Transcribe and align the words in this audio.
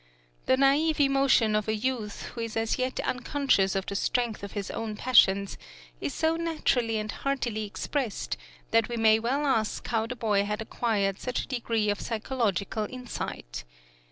The 0.47 0.55
naïve 0.55 0.99
emotion 0.99 1.55
of 1.55 1.67
a 1.67 1.75
youth, 1.75 2.23
who 2.33 2.41
is 2.41 2.57
as 2.57 2.79
yet 2.79 2.99
unconscious 3.01 3.75
of 3.75 3.85
the 3.85 3.95
strength 3.95 4.41
of 4.41 4.53
his 4.53 4.71
own 4.71 4.95
passions, 4.97 5.59
is 5.99 6.11
so 6.11 6.35
naturally 6.35 6.97
and 6.97 7.11
heartily 7.11 7.65
expressed, 7.65 8.35
that 8.71 8.89
we 8.89 8.97
may 8.97 9.19
well 9.19 9.45
ask 9.45 9.85
how 9.89 10.07
the 10.07 10.15
boy 10.15 10.43
had 10.43 10.59
acquired 10.59 11.19
such 11.19 11.41
a 11.43 11.47
degree 11.47 11.91
of 11.91 12.01
psychological 12.01 12.87
insight. 12.89 13.63